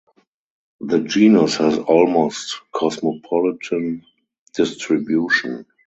The 0.79 1.01
genus 1.01 1.57
has 1.57 1.77
almost 1.77 2.59
cosmopolitan 2.71 4.03
distribution. 4.55 5.67